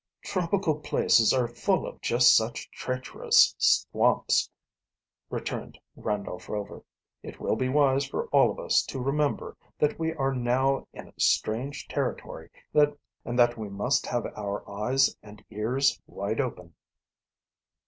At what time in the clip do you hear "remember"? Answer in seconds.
8.99-9.55